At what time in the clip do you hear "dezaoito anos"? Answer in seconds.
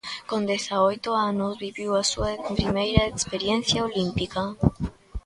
0.51-1.59